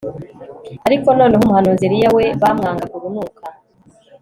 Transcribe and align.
ariko 0.87 1.07
noneho 1.17 1.41
umuhanuzi 1.45 1.83
Eliya 1.87 2.09
we 2.17 2.25
bamwangaga 2.41 2.93
urunuka 2.97 3.41